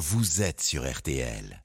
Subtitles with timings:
[0.00, 1.62] vous êtes sur RTL.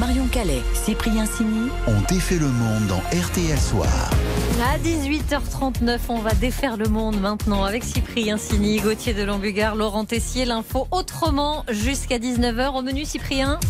[0.00, 1.70] Marion Calais, Cyprien Sini.
[1.86, 4.10] On défait le monde dans RTL Soir.
[4.60, 10.04] À 18h39, on va défaire le monde maintenant avec Cyprien Sini, Gauthier de Lambugard, Laurent
[10.04, 10.44] Tessier.
[10.44, 12.76] L'info autrement jusqu'à 19h.
[12.76, 13.60] Au menu, Cyprien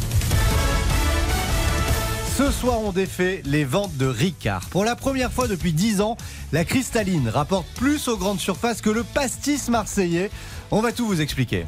[2.41, 4.71] ce soir, on défait les ventes de Ricard.
[4.71, 6.17] Pour la première fois depuis 10 ans,
[6.53, 10.30] la cristalline rapporte plus aux grandes surfaces que le pastis marseillais.
[10.71, 11.67] On va tout vous expliquer.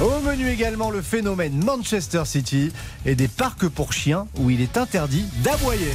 [0.00, 2.72] Au menu également le phénomène Manchester City
[3.06, 5.92] et des parcs pour chiens où il est interdit d'aboyer.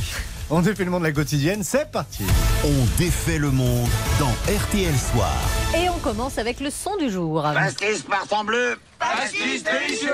[0.50, 2.24] On défait le monde de la quotidienne, c'est parti.
[2.64, 5.36] On défait le monde dans RTL Soir.
[5.78, 7.44] Et on commence avec le son du jour.
[7.44, 10.10] Pastis partant bleu Pastis délicieux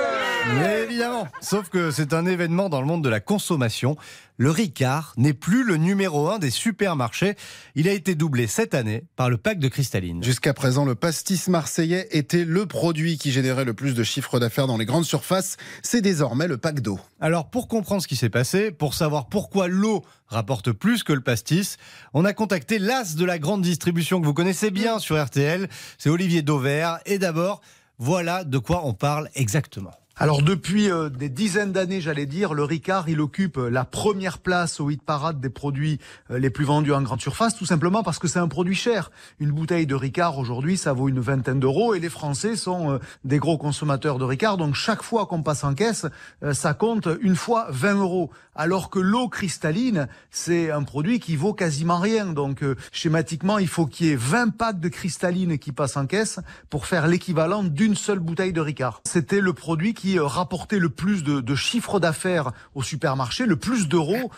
[0.58, 3.96] Mais évidemment, sauf que c'est un événement dans le monde de la consommation.
[4.38, 7.36] Le Ricard n'est plus le numéro un des supermarchés.
[7.74, 10.22] Il a été doublé cette année par le pack de cristalline.
[10.22, 14.66] Jusqu'à présent, le pastis marseillais était le produit qui générait le plus de chiffre d'affaires
[14.66, 15.56] dans les grandes surfaces.
[15.82, 17.00] C'est désormais le pack d'eau.
[17.18, 21.22] Alors, pour comprendre ce qui s'est passé, pour savoir pourquoi l'eau rapporte plus que le
[21.22, 21.78] pastis,
[22.12, 25.68] on a contacté l'as de la grande distribution que vous connaissez bien sur RTL.
[25.96, 26.98] C'est Olivier Dauvert.
[27.06, 27.62] Et d'abord,
[27.98, 29.94] voilà de quoi on parle exactement.
[30.18, 34.38] Alors depuis euh, des dizaines d'années, j'allais dire, le Ricard, il occupe euh, la première
[34.38, 35.98] place au hit parade des produits
[36.30, 39.10] euh, les plus vendus en grande surface, tout simplement parce que c'est un produit cher.
[39.40, 43.36] Une bouteille de Ricard aujourd'hui, ça vaut une vingtaine d'euros et les Français sont des
[43.36, 46.06] gros consommateurs de Ricard, donc chaque fois qu'on passe en caisse,
[46.52, 48.30] ça compte une fois 20 euros.
[48.58, 52.24] Alors que l'eau cristalline, c'est un produit qui vaut quasiment rien.
[52.24, 56.40] Donc schématiquement, il faut qu'il y ait 20 packs de cristalline qui passent en caisse
[56.70, 59.02] pour faire l'équivalent d'une seule bouteille de Ricard.
[59.04, 63.44] C'était le produit qui qui euh, rapportait le plus de, de chiffre d'affaires au supermarché,
[63.44, 64.30] le plus d'euros.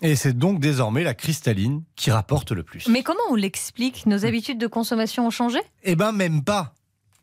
[0.00, 2.88] Et c'est donc désormais la cristalline qui rapporte le plus.
[2.88, 6.72] Mais comment on l'explique Nos habitudes de consommation ont changé Eh ben même pas.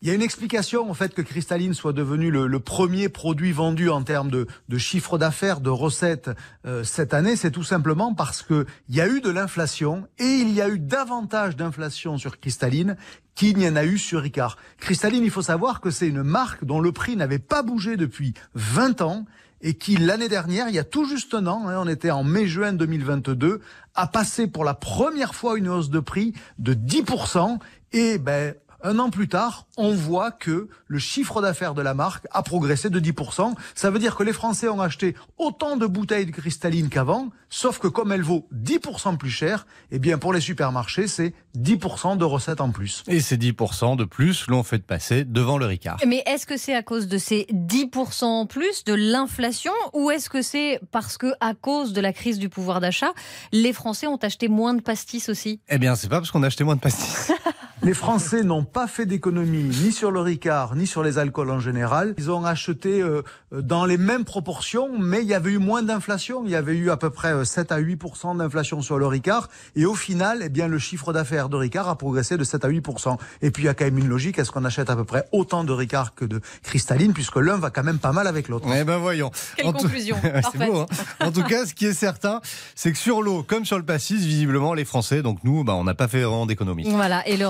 [0.03, 3.51] Il y a une explication au fait que Cristalline soit devenu le, le premier produit
[3.51, 6.29] vendu en termes de, de chiffre d'affaires, de recettes
[6.67, 7.35] euh, cette année.
[7.35, 10.69] C'est tout simplement parce que il y a eu de l'inflation et il y a
[10.69, 12.95] eu davantage d'inflation sur Cristalline
[13.37, 14.57] qu'il n'y en a eu sur Ricard.
[14.79, 18.33] Cristalline, il faut savoir que c'est une marque dont le prix n'avait pas bougé depuis
[18.55, 19.25] 20 ans
[19.61, 22.23] et qui l'année dernière, il y a tout juste un an, hein, on était en
[22.23, 23.61] mai-juin 2022,
[23.93, 27.59] a passé pour la première fois une hausse de prix de 10%
[27.93, 32.27] et ben un an plus tard, on voit que le chiffre d'affaires de la marque
[32.31, 33.53] a progressé de 10%.
[33.75, 37.79] Ça veut dire que les Français ont acheté autant de bouteilles de cristalline qu'avant, sauf
[37.79, 42.23] que comme elle vaut 10% plus cher, eh bien pour les supermarchés, c'est 10% de
[42.23, 43.03] recettes en plus.
[43.07, 45.97] Et ces 10% de plus l'ont fait passer devant le Ricard.
[46.05, 50.29] Mais est-ce que c'est à cause de ces 10% en plus de l'inflation ou est-ce
[50.29, 53.11] que c'est parce que à cause de la crise du pouvoir d'achat,
[53.51, 55.59] les Français ont acheté moins de pastis aussi?
[55.69, 57.31] Eh bien, c'est pas parce qu'on a acheté moins de pastis.
[57.87, 61.61] Les Français n'ont pas fait d'économie ni sur le Ricard ni sur les alcools en
[61.61, 62.15] général.
[62.17, 63.21] Ils ont acheté euh,
[63.53, 66.41] dans les mêmes proportions, mais il y avait eu moins d'inflation.
[66.43, 69.47] Il y avait eu à peu près 7 euh, à 8% d'inflation sur le Ricard.
[69.77, 72.67] Et au final, eh bien, le chiffre d'affaires de Ricard a progressé de 7 à
[72.67, 74.37] 8% Et puis il y a quand même une logique.
[74.37, 77.69] Est-ce qu'on achète à peu près autant de Ricard que de cristalline, puisque l'un va
[77.69, 79.31] quand même pas mal avec l'autre Eh ben voyons.
[79.55, 80.17] Quelle conclusion.
[80.51, 80.79] C'est beau.
[80.79, 80.87] Hein
[81.21, 82.41] en tout cas, ce qui est certain,
[82.75, 85.85] c'est que sur l'eau, comme sur le pastis, visiblement, les Français, donc nous, bah, on
[85.85, 86.83] n'a pas fait vraiment d'économie.
[86.89, 87.25] Voilà.
[87.29, 87.47] Et le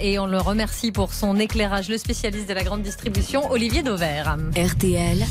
[0.00, 4.36] et on le remercie pour son éclairage, le spécialiste de la grande distribution, Olivier Dauvert.
[4.56, 5.24] RTL.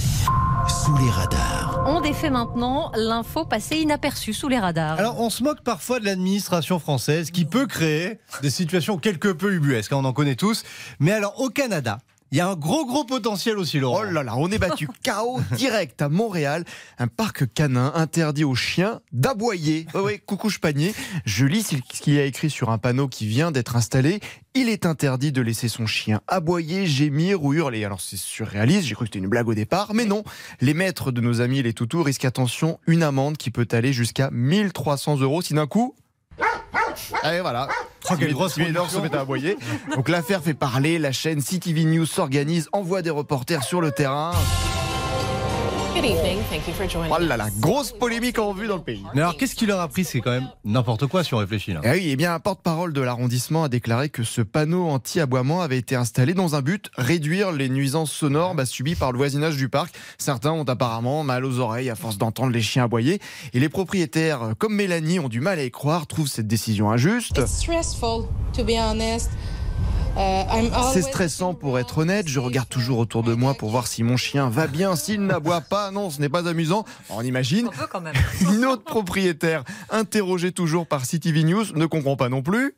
[0.67, 1.83] Sous les radars.
[1.88, 5.00] On défait maintenant l'info passée inaperçue sous les radars.
[5.00, 9.53] Alors, on se moque parfois de l'administration française qui peut créer des situations quelque peu
[9.53, 10.63] ubuesques, hein, on en connaît tous.
[11.00, 12.00] Mais alors, au Canada,
[12.31, 14.02] il y a un gros gros potentiel aussi, Laurent.
[14.02, 16.66] Oh là là, on est battu KO direct à Montréal.
[16.97, 19.86] Un parc canin interdit aux chiens d'aboyer.
[19.94, 20.94] Oui, oui, coucou panier.
[21.25, 24.19] Je lis ce qu'il y a écrit sur un panneau qui vient d'être installé.
[24.53, 27.86] Il est interdit de laisser son chien aboyer, gémir ou hurler.
[27.86, 30.24] Alors c'est surréaliste, j'ai cru que c'était une blague au départ, mais non.
[30.62, 34.30] Les maîtres de nos amis les toutous risquent attention une amende qui peut aller jusqu'à
[34.31, 35.96] 1300 euros si d'un coup
[37.24, 37.68] et voilà.
[38.10, 38.62] Oh, quelle grosse se
[39.00, 39.58] met à aboyer.
[39.96, 44.31] Donc l'affaire fait parler, la chaîne CTV News s'organise, envoie des reporters sur le terrain.
[47.10, 49.04] Oh là là, grosse polémique en vue dans le pays.
[49.13, 50.04] Mais alors, qu'est-ce qui leur a pris?
[50.04, 51.81] C'est quand même n'importe quoi si on réfléchit là.
[51.84, 55.78] Eh oui, eh bien, un porte-parole de l'arrondissement a déclaré que ce panneau anti-aboiement avait
[55.78, 59.69] été installé dans un but réduire les nuisances sonores bah, subies par le voisinage du
[59.69, 59.96] parc.
[60.18, 63.19] Certains ont apparemment mal aux oreilles à force d'entendre les chiens aboyer.
[63.54, 67.46] Et les propriétaires, comme Mélanie, ont du mal à y croire, trouvent cette décision injuste.
[67.48, 69.31] stressful, to be honest.
[70.94, 72.27] C'est stressant pour être honnête.
[72.27, 75.62] Je regarde toujours autour de moi pour voir si mon chien va bien, s'il n'aboie
[75.62, 75.91] pas.
[75.91, 76.85] Non, ce n'est pas amusant.
[77.09, 77.69] On imagine.
[77.91, 78.13] Quand même.
[78.53, 82.75] Une autre propriétaire, interrogée toujours par CTV News, ne comprend pas non plus.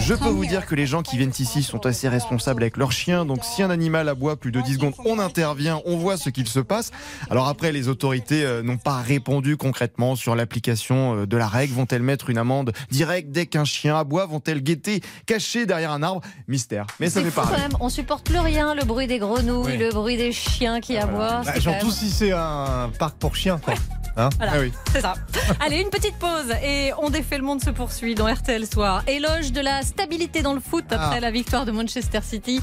[0.00, 2.92] Je peux vous dire que les gens qui viennent ici sont assez responsables avec leurs
[2.92, 3.24] chiens.
[3.24, 6.48] Donc si un animal aboie plus de 10 secondes, on intervient, on voit ce qu'il
[6.48, 6.90] se passe.
[7.30, 11.74] Alors après, les autorités euh, n'ont pas répondu concrètement sur l'application euh, de la règle.
[11.74, 16.20] Vont-elles mettre une amende directe dès qu'un chien aboie Vont-elles guetter caché derrière un arbre
[16.48, 16.86] Mystère?
[17.00, 19.72] Mais ça fait fou pas quand même, on supporte plus rien, le bruit des grenouilles,
[19.72, 19.76] Oui.
[19.78, 21.42] le bruit des chiens qui aboient.
[21.44, 23.58] Bah, c'est quand surtout même- si c'est un parc pour chiens.
[23.58, 23.74] Quoi.
[24.16, 24.28] Hein?
[24.36, 24.72] Voilà, Ah oui.
[24.92, 25.14] c'est ça.
[25.58, 29.02] Allez, une petite pause et on défait le monde se poursuit dans RTL Soir.
[29.08, 31.20] Éloge de la stabilité dans le foot après Ah.
[31.20, 32.60] la victoire de Manchester City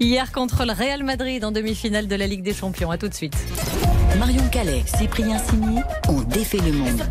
[0.00, 2.90] hier contre le Real Madrid en demi-finale de la Ligue des Champions.
[2.90, 3.36] À tout de suite.
[4.18, 7.02] Marion Calais, Cyprien Sini ont défait le monde.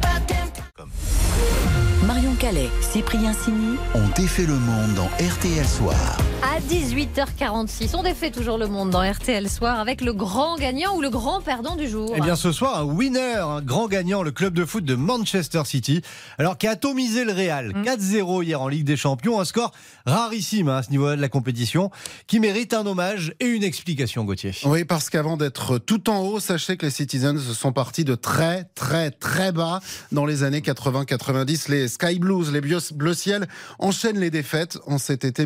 [2.44, 6.18] Calais, Cyprien Sini On défait le monde dans RTL Soir.
[6.46, 11.02] À 18h46, on défait toujours le monde dans RTL Soir avec le grand gagnant ou
[11.02, 12.12] le grand perdant du jour.
[12.18, 15.62] Eh bien, ce soir, un winner, un grand gagnant, le club de foot de Manchester
[15.64, 16.02] City,
[16.38, 17.84] alors qui a atomisé le Real Mm.
[17.84, 19.72] 4-0 hier en Ligue des Champions, un score
[20.06, 21.92] rarissime hein, à ce niveau-là de la compétition,
[22.28, 24.52] qui mérite un hommage et une explication, Gauthier.
[24.66, 28.66] Oui, parce qu'avant d'être tout en haut, sachez que les Citizens sont partis de très,
[28.76, 29.80] très, très bas
[30.12, 31.70] dans les années 80-90.
[31.72, 33.48] Les Sky Blues, les Bleus Bleu Ciel,
[33.80, 35.46] enchaînent les défaites en cet été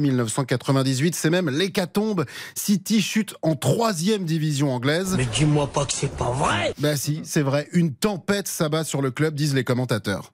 [0.87, 1.15] 1998.
[1.15, 2.25] C'est même l'hécatombe.
[2.55, 5.15] City chute en troisième division anglaise.
[5.17, 7.67] Mais dis-moi pas que c'est pas vrai Bah si, c'est vrai.
[7.73, 10.31] Une tempête s'abat sur le club, disent les commentateurs.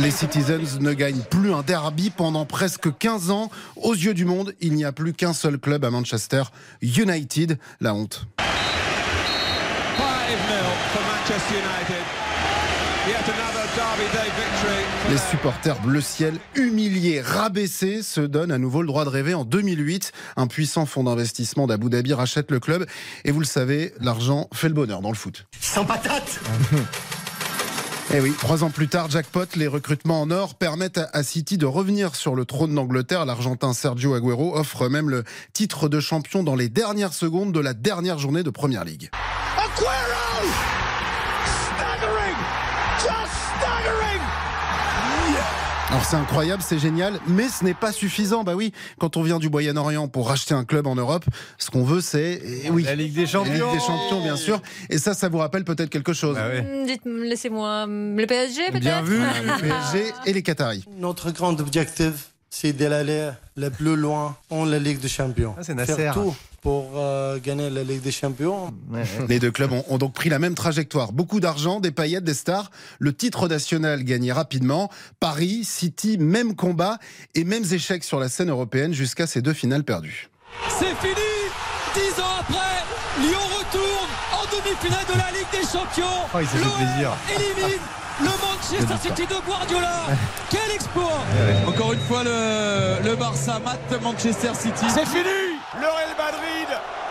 [0.00, 3.50] Les Citizens ne gagnent plus un derby pendant presque 15 ans.
[3.76, 6.42] Aux yeux du monde, il n'y a plus qu'un seul club à Manchester,
[6.80, 8.26] United, la honte.
[15.10, 19.34] Les supporters bleu ciel, humiliés, rabaissés, se donnent à nouveau le droit de rêver.
[19.34, 22.86] En 2008, un puissant fonds d'investissement d'Abu Dhabi rachète le club.
[23.24, 25.46] Et vous le savez, l'argent fait le bonheur dans le foot.
[25.60, 26.40] Sans patate
[28.14, 31.66] Et oui, trois ans plus tard, jackpot, les recrutements en or permettent à- City de
[31.66, 33.24] revenir sur le trône d'Angleterre.
[33.26, 37.74] L'Argentin Sergio Agüero offre même le titre de champion dans les dernières secondes de la
[37.74, 39.10] dernière journée de Première Ligue.
[39.58, 40.48] Aguero
[45.92, 48.44] Alors c'est incroyable, c'est génial, mais ce n'est pas suffisant.
[48.44, 51.22] Bah oui, quand on vient du Moyen-Orient pour racheter un club en Europe,
[51.58, 53.52] ce qu'on veut c'est, eh oui, La Ligue des la Champions.
[53.52, 54.62] Ligue des Champions bien sûr.
[54.88, 56.36] Et ça, ça vous rappelle peut-être quelque chose.
[56.36, 56.60] Bah ouais.
[56.60, 59.18] Hum, Dites, laissez-moi hum, le PSG peut-être Bien vu.
[59.18, 60.86] Le PSG et les Qataris.
[60.96, 65.54] Notre grand objectif, c'est d'aller le plus loin en la Ligue des Champions.
[65.58, 65.94] Ah, c'est Nasser.
[65.94, 68.72] Faire tout pour euh, gagner la Ligue des Champions.
[69.28, 71.12] Les deux clubs ont, ont donc pris la même trajectoire.
[71.12, 72.70] Beaucoup d'argent, des paillettes, des stars.
[73.00, 74.88] Le titre national gagné rapidement.
[75.18, 76.98] Paris, City, même combat
[77.34, 80.30] et mêmes échecs sur la scène européenne jusqu'à ces deux finales perdues.
[80.68, 81.14] C'est fini
[81.94, 82.84] Dix ans après,
[83.20, 86.24] Lyon retourne en demi-finale de la Ligue des Champions.
[86.32, 87.10] Oh, il s'est fait plaisir.
[87.34, 87.80] élimine
[88.20, 90.06] le Manchester City de Guardiola.
[90.48, 91.18] Quel exploit
[91.66, 94.84] Encore une fois, le, le Barça mate Manchester City.
[94.88, 96.41] C'est fini Le Real Madrid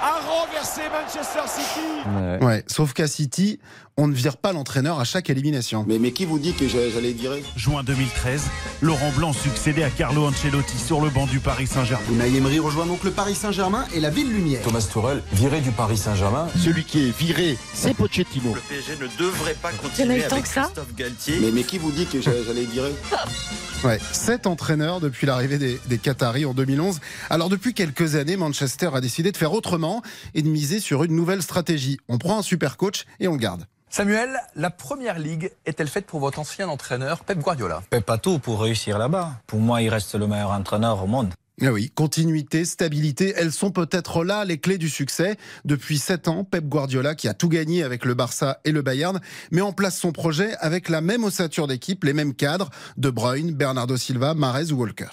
[0.01, 3.59] a renversé Manchester City Ouais, sauf qu'à City,
[3.98, 5.86] on ne vire pas l'entraîneur à chaque élimination.
[5.88, 8.42] Mais, mais qui vous dit que j'allais dire Juin 2013,
[8.81, 12.03] Laurent Blanc succédait à Carlo Ancelotti sur le banc du Paris Saint-Germain.
[12.12, 14.62] Unai Emery rejoint donc le Paris Saint-Germain et la Ville Lumière.
[14.63, 16.47] Thomas Tourelle viré du Paris Saint-Germain.
[16.57, 18.56] Celui qui est viré, c'est Pochettino.
[18.56, 21.38] Le PSG ne devrait pas continuer avec que ça Christophe Galtier.
[21.42, 22.83] mais, mais qui vous dit que j'allais dire
[23.83, 27.00] Ouais, sept entraîneurs depuis l'arrivée des, des Qataris en 2011.
[27.31, 29.91] Alors depuis quelques années, Manchester a décidé de faire autrement
[30.33, 31.98] et de miser sur une nouvelle stratégie.
[32.07, 33.66] On prend un super coach et on le garde.
[33.90, 37.83] Samuel, la première ligue est-elle faite pour votre ancien entraîneur Pep Guardiola?
[37.92, 39.33] Fait pas tout pour réussir là-bas.
[39.48, 41.33] Pour moi, il reste le meilleur entraîneur au monde.
[41.63, 45.37] Ah oui, continuité, stabilité, elles sont peut-être là les clés du succès.
[45.63, 49.19] Depuis sept ans, Pep Guardiola, qui a tout gagné avec le Barça et le Bayern,
[49.51, 53.51] met en place son projet avec la même ossature d'équipe, les mêmes cadres, De Bruyne,
[53.51, 55.09] Bernardo Silva, Mahrez ou Walker.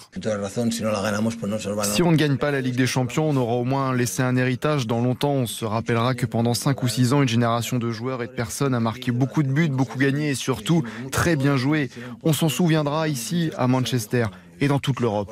[1.83, 4.35] Si on ne gagne pas la Ligue des Champions, on aura au moins laissé un
[4.35, 4.87] héritage.
[4.87, 8.23] Dans longtemps, on se rappellera que pendant 5 ou 6 ans, une génération de joueurs
[8.23, 11.91] et de personnes a marqué beaucoup de buts, beaucoup gagné et surtout très bien joué.
[12.23, 14.25] On s'en souviendra ici à Manchester
[14.61, 15.31] et dans toute l'Europe.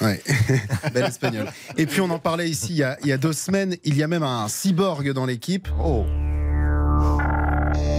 [0.00, 0.22] Ouais,
[0.94, 1.46] bel espagnol.
[1.76, 3.96] Et puis on en parlait ici il y, a, il y a deux semaines, il
[3.96, 5.68] y a même un cyborg dans l'équipe.
[5.82, 6.04] Oh.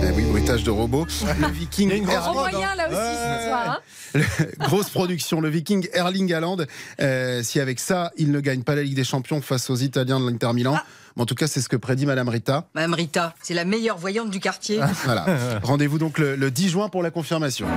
[0.01, 1.05] Euh, oui, bruitage de robots.
[1.39, 3.63] Le Viking Il y a une grosse Gros Erling- moyen là aussi ce soir.
[3.67, 3.79] hein.
[4.15, 5.41] Le- grosse production.
[5.41, 6.57] Le Viking Erling Haaland.
[7.01, 10.19] Euh, si avec ça, il ne gagne pas la Ligue des Champions face aux Italiens
[10.19, 10.77] de l'Inter Milan.
[11.15, 12.67] Mais en tout cas, c'est ce que prédit Madame Rita.
[12.75, 14.79] Madame Rita, c'est la meilleure voyante du quartier.
[15.05, 15.25] Voilà.
[15.63, 17.67] Rendez-vous donc le, le 10 juin pour la confirmation.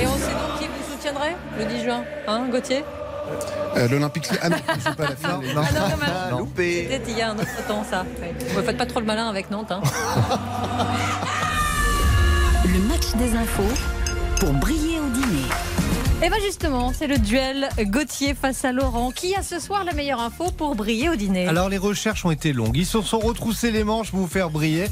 [0.00, 2.84] Et on sait donc qui vous soutiendrait le 10 juin Hein, Gauthier?
[3.76, 4.28] Euh, L'Olympique.
[4.42, 5.40] Ah non, je joue pas la finale.
[5.56, 6.10] Ah non, quand même.
[6.12, 6.84] Ah, loupé.
[6.88, 8.04] Peut-être il y a un autre temps, ça.
[8.20, 8.34] Ouais.
[8.56, 9.70] Ouais, faites pas trop le malin avec Nantes.
[9.70, 9.80] Hein.
[12.64, 13.62] Le match des infos
[14.38, 15.44] pour briller au dîner.
[16.22, 19.10] Et bien justement, c'est le duel Gauthier face à Laurent.
[19.10, 21.46] Qui a ce soir la meilleure info pour briller au dîner?
[21.48, 22.76] Alors les recherches ont été longues.
[22.76, 24.86] Ils se sont retroussés les manches pour vous faire briller.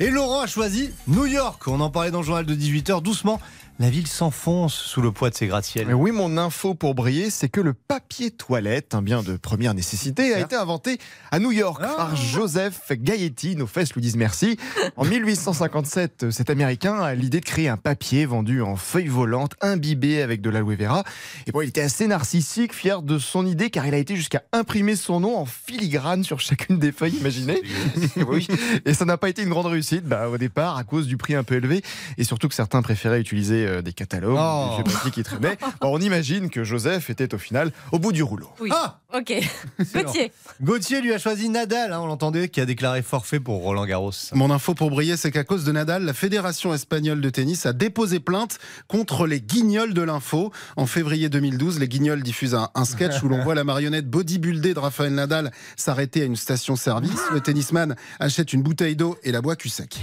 [0.00, 1.68] Et Laurent a choisi New York.
[1.68, 3.00] On en parlait dans le journal de 18h.
[3.02, 3.40] Doucement,
[3.82, 5.92] la ville s'enfonce sous le poids de ses gratte-ciels.
[5.92, 10.32] Oui, mon info pour briller, c'est que le papier toilette, un bien de première nécessité,
[10.34, 10.98] a été inventé
[11.32, 13.56] à New York par Joseph Gaetti.
[13.56, 14.56] Nos fesses lui disent merci.
[14.96, 20.22] En 1857, cet Américain a l'idée de créer un papier vendu en feuilles volantes, imbibé
[20.22, 21.02] avec de l'aloe vera.
[21.48, 24.44] Et bon, il était assez narcissique, fier de son idée, car il a été jusqu'à
[24.52, 27.60] imprimer son nom en filigrane sur chacune des feuilles, imaginez.
[28.28, 28.46] oui.
[28.84, 31.34] Et ça n'a pas été une grande réussite, bah, au départ, à cause du prix
[31.34, 31.82] un peu élevé,
[32.16, 34.76] et surtout que certains préféraient utiliser euh, des catalogues, Oh.
[34.78, 35.58] des vieux papiers qui traînaient.
[35.80, 38.48] Bon, on imagine que Joseph était au final au bout du rouleau.
[38.60, 38.70] Oui.
[38.72, 39.34] Ah Ok.
[39.94, 40.32] Gauthier.
[40.62, 44.12] Gauthier lui a choisi Nadal, hein, on l'entendait, qui a déclaré forfait pour Roland Garros.
[44.32, 47.72] Mon info pour briller, c'est qu'à cause de Nadal, la Fédération espagnole de tennis a
[47.74, 50.50] déposé plainte contre les guignols de l'info.
[50.76, 54.72] En février 2012, les guignols diffusent un, un sketch où l'on voit la marionnette bodybuildée
[54.74, 57.20] de Rafael Nadal s'arrêter à une station-service.
[57.32, 59.98] Le tennisman achète une bouteille d'eau et la boit cul sec.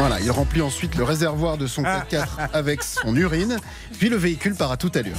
[0.00, 3.58] Voilà, il remplit ensuite le réservoir de son 4x4 avec son urine,
[3.98, 5.18] puis le véhicule part à toute allure.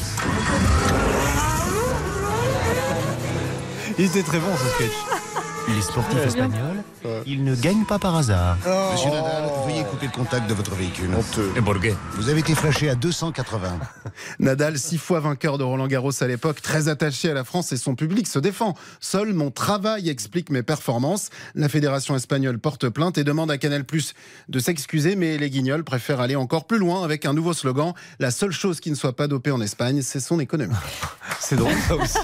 [4.00, 5.21] Il était très bon ce sketch.
[5.68, 6.84] Les sportifs espagnols,
[7.26, 8.58] ils ne gagnent pas par hasard.
[8.92, 11.10] Monsieur Nadal, veuillez couper le contact de votre véhicule.
[11.56, 13.80] Et Borghet Vous avez été flashé à 280.
[14.40, 17.78] Nadal, six fois vainqueur de Roland Garros à l'époque, très attaché à la France et
[17.78, 18.76] son public se défend.
[19.00, 21.30] Seul mon travail explique mes performances.
[21.56, 24.14] La fédération espagnole porte plainte et demande à Canal Plus
[24.50, 27.94] de s'excuser, mais les Guignols préfèrent aller encore plus loin avec un nouveau slogan.
[28.20, 30.76] La seule chose qui ne soit pas dopée en Espagne, c'est son économie.
[31.40, 32.18] C'est drôle ça aussi.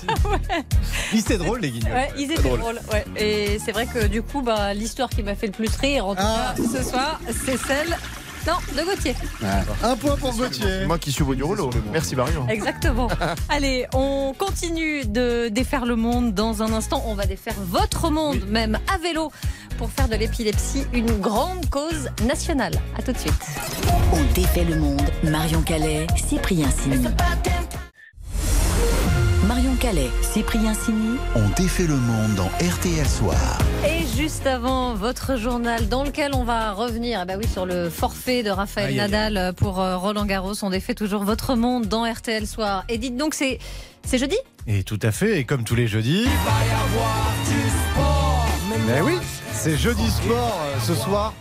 [1.13, 1.91] Ils étaient drôles les guignols.
[1.91, 2.79] Ouais, ils étaient drôles.
[2.93, 3.05] ouais.
[3.17, 3.26] Et
[3.63, 6.21] c'est vrai que du coup, bah, l'histoire qui m'a fait le plus rire, en tout
[6.23, 6.53] Ah.
[6.55, 7.97] cas, ce soir, c'est celle.
[8.45, 9.13] Non, de Gauthier.
[9.83, 10.85] Un point pour Gauthier.
[10.85, 11.69] Moi qui suis au bout du rouleau.
[11.91, 12.47] Merci Marion.
[12.47, 13.09] Exactement.
[13.49, 17.03] Allez, on continue de défaire le monde dans un instant.
[17.07, 19.33] On va défaire votre monde, même à vélo,
[19.77, 22.75] pour faire de l'épilepsie une grande cause nationale.
[22.97, 23.33] À tout de suite.
[24.13, 25.01] On défait le monde.
[25.23, 27.05] Marion Calais, Cyprien Sini.
[29.47, 31.17] Marion Calais, Cyprien Sini.
[31.35, 33.57] On défait le monde dans RTL Soir.
[33.87, 37.89] Et juste avant votre journal, dans lequel on va revenir eh ben oui, sur le
[37.89, 40.53] forfait de Raphaël Aïe, aïe, Nadal pour euh, Roland Garros.
[40.63, 42.83] On défait toujours votre monde dans RTL Soir.
[42.89, 43.59] Et dites donc, c'est
[44.03, 44.35] c'est jeudi?
[44.67, 46.27] Et tout à fait, et comme tous les jeudis.
[48.85, 49.17] Mais oui,
[49.53, 51.33] c'est jeudi sport euh, ce soir.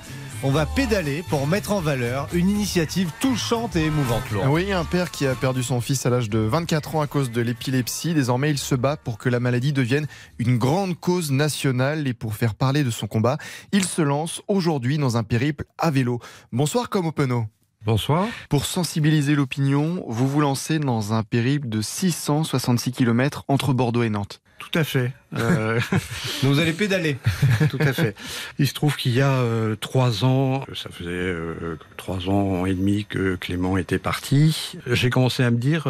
[0.42, 4.50] On va pédaler pour mettre en valeur une initiative touchante et émouvante, Laurent.
[4.50, 7.30] Oui, un père qui a perdu son fils à l'âge de 24 ans à cause
[7.30, 8.12] de l'épilepsie.
[8.12, 10.06] Désormais, il se bat pour que la maladie devienne
[10.38, 12.06] une grande cause nationale.
[12.06, 13.38] Et pour faire parler de son combat,
[13.72, 16.20] il se lance aujourd'hui dans un périple à vélo.
[16.52, 17.46] Bonsoir, comme Openo.
[17.86, 18.26] Bonsoir.
[18.50, 24.10] Pour sensibiliser l'opinion, vous vous lancez dans un périple de 666 km entre Bordeaux et
[24.10, 24.42] Nantes.
[24.58, 25.12] Tout à fait.
[25.34, 25.80] Euh,
[26.42, 27.16] Donc vous allez pédaler.
[27.70, 28.16] tout à fait.
[28.58, 32.74] Il se trouve qu'il y a euh, trois ans, ça faisait euh, trois ans et
[32.74, 34.76] demi que Clément était parti.
[34.86, 35.88] J'ai commencé à me dire,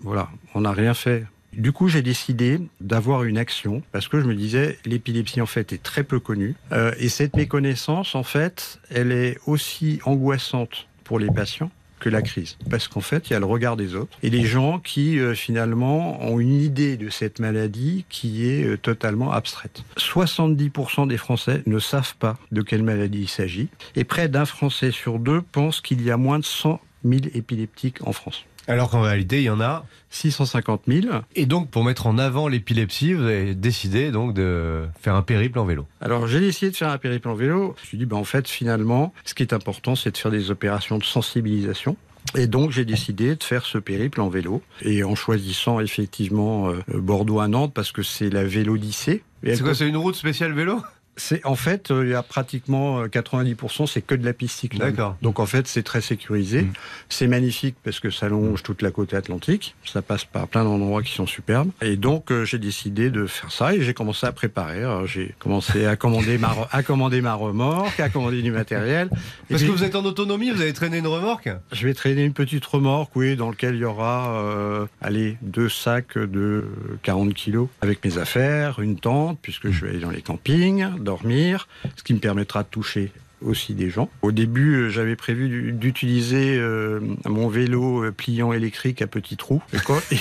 [0.00, 1.24] voilà, on n'a rien fait.
[1.52, 5.72] Du coup, j'ai décidé d'avoir une action parce que je me disais, l'épilepsie en fait
[5.72, 6.54] est très peu connue
[6.98, 12.56] et cette méconnaissance en fait, elle est aussi angoissante pour les patients que la crise.
[12.70, 15.34] Parce qu'en fait, il y a le regard des autres et les gens qui, euh,
[15.34, 19.82] finalement, ont une idée de cette maladie qui est euh, totalement abstraite.
[19.96, 24.90] 70% des Français ne savent pas de quelle maladie il s'agit et près d'un Français
[24.90, 28.44] sur deux pense qu'il y a moins de 100 000 épileptiques en France.
[28.68, 31.06] Alors qu'en réalité, il y en a 650 000.
[31.34, 35.58] Et donc, pour mettre en avant l'épilepsie, vous avez décidé donc de faire un périple
[35.58, 35.86] en vélo.
[36.00, 37.74] Alors j'ai décidé de faire un périple en vélo.
[37.78, 40.30] Je me suis dit, ben, en fait, finalement, ce qui est important, c'est de faire
[40.32, 41.96] des opérations de sensibilisation.
[42.34, 46.82] Et donc j'ai décidé de faire ce périple en vélo et en choisissant effectivement euh,
[46.92, 48.42] Bordeaux à Nantes parce que c'est la.
[48.42, 50.82] Et elle C'est quoi, peut- c'est une route spéciale vélo?
[51.16, 54.58] C'est en fait, euh, il y a pratiquement euh, 90%, c'est que de la piste
[54.60, 54.90] cyclable.
[54.92, 55.16] D'accord.
[55.22, 56.66] Donc en fait, c'est très sécurisé.
[57.08, 59.74] C'est magnifique parce que ça longe toute la côte atlantique.
[59.84, 61.70] Ça passe par plein d'endroits qui sont superbes.
[61.80, 64.82] Et donc euh, j'ai décidé de faire ça et j'ai commencé à préparer.
[65.06, 69.08] J'ai commencé à commander ma re- à commander ma remorque, à commander du matériel.
[69.12, 69.16] Et
[69.50, 71.48] Parce puis- que vous êtes en autonomie, vous allez traîner une remorque?
[71.72, 75.68] Je vais traîner une petite remorque, oui, dans lequel il y aura, euh, allez, deux
[75.68, 76.64] sacs de
[77.02, 81.66] 40 kilos avec mes affaires, une tente, puisque je vais aller dans les campings, dormir,
[81.96, 83.10] ce qui me permettra de toucher
[83.44, 84.08] aussi des gens.
[84.22, 89.36] Au début, euh, j'avais prévu d'u- d'utiliser euh, mon vélo euh, pliant électrique à petits
[89.36, 89.62] trous.
[89.72, 90.16] Et quand, et,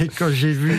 [0.04, 0.72] et quand j'ai vu,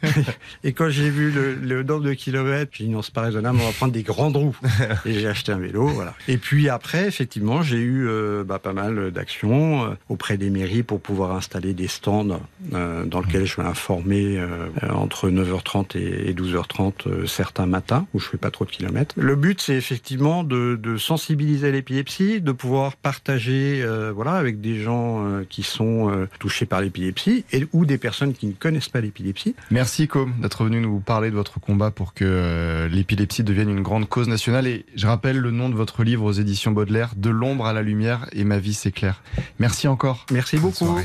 [0.64, 3.58] et quand j'ai vu le, le nombre de kilomètres, j'ai dit non, c'est pas raisonnable,
[3.60, 4.56] on va prendre des grandes roues.
[5.06, 6.14] Et j'ai acheté un vélo, voilà.
[6.28, 10.82] Et puis après, effectivement, j'ai eu euh, bah, pas mal d'actions euh, auprès des mairies
[10.82, 12.40] pour pouvoir installer des stands
[12.72, 14.40] euh, dans lesquels je vais informer
[14.90, 19.14] entre 9h30 et, et 12h30 euh, certains matins où je fais pas trop de kilomètres.
[19.18, 24.60] Le but, c'est effectivement de, de sensibiliser à l'épilepsie, de pouvoir partager, euh, voilà, avec
[24.60, 28.52] des gens euh, qui sont euh, touchés par l'épilepsie et ou des personnes qui ne
[28.52, 29.54] connaissent pas l'épilepsie.
[29.70, 34.08] Merci Com d'être venu nous parler de votre combat pour que l'épilepsie devienne une grande
[34.08, 34.66] cause nationale.
[34.66, 37.82] Et je rappelle le nom de votre livre aux éditions Baudelaire, De l'ombre à la
[37.82, 39.22] lumière et ma vie s'éclaire.
[39.58, 40.26] Merci encore.
[40.30, 40.98] Merci beaucoup.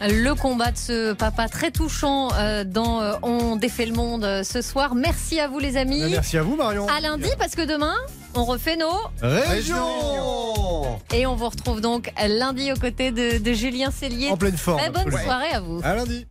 [0.00, 4.42] Le combat de ce papa très touchant euh, dans euh, On défait le monde euh,
[4.44, 4.94] ce soir.
[4.94, 6.02] Merci à vous les amis.
[6.10, 6.86] Merci à vous Marion.
[6.88, 7.94] À lundi parce que demain
[8.34, 8.86] on refait nos
[9.22, 14.30] Région et on vous retrouve donc lundi aux côtés de, de Julien Cellier.
[14.30, 15.24] En pleine forme, Très bonne absolument.
[15.24, 15.80] soirée à vous.
[15.82, 16.26] À lundi.